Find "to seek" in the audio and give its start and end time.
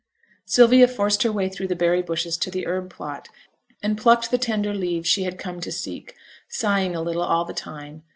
5.61-6.15